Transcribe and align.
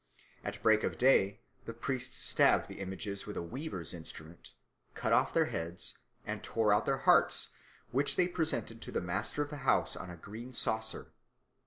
At 0.43 0.63
break 0.63 0.83
of 0.83 0.97
day 0.97 1.41
the 1.65 1.75
priests 1.75 2.17
stabbed 2.17 2.67
the 2.67 2.79
images 2.79 3.27
with 3.27 3.37
a 3.37 3.43
weaver's 3.43 3.93
instrument, 3.93 4.55
cut 4.95 5.13
off 5.13 5.31
their 5.31 5.45
heads, 5.45 5.95
and 6.25 6.41
tore 6.41 6.73
out 6.73 6.87
their 6.87 6.97
hearts, 7.05 7.49
which 7.91 8.15
they 8.15 8.27
presented 8.27 8.81
to 8.81 8.91
the 8.91 8.99
master 8.99 9.43
of 9.43 9.51
the 9.51 9.57
house 9.57 9.95
on 9.95 10.09
a 10.09 10.17
green 10.17 10.53
saucer. 10.53 11.13